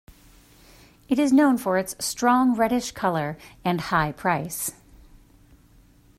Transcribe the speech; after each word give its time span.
It 1.09 1.19
is 1.19 1.31
known 1.31 1.59
for 1.59 1.77
its 1.77 1.95
strong 2.03 2.55
reddish 2.55 2.91
color 2.93 3.37
and 3.63 3.79
high 3.79 4.13
price. 4.13 4.71